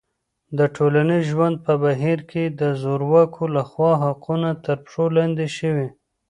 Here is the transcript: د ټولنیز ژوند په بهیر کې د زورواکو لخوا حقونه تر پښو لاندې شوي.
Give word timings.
د 0.57 0.59
ټولنیز 0.75 1.23
ژوند 1.31 1.55
په 1.65 1.73
بهیر 1.83 2.19
کې 2.31 2.43
د 2.59 2.61
زورواکو 2.81 3.43
لخوا 3.55 3.91
حقونه 4.03 4.49
تر 4.63 4.77
پښو 4.83 5.05
لاندې 5.17 5.47
شوي. 5.57 5.87